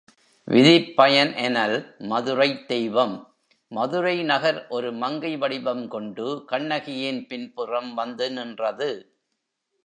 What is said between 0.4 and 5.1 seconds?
விதிப்பயன் எனல் மதுரைத் தெய்வம் மதுரை நகர் ஒரு